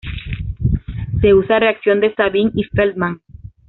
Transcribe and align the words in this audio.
Se 1.21 1.35
usa 1.35 1.59
reacción 1.59 1.99
de 1.99 2.11
Sabin 2.15 2.49
y 2.55 2.63
Feldman. 2.63 3.21